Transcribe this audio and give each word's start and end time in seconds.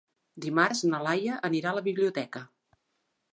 Dimarts 0.45 0.81
na 0.93 1.01
Laia 1.07 1.35
anirà 1.51 1.69
a 1.73 1.77
la 1.81 1.85
biblioteca. 1.89 2.43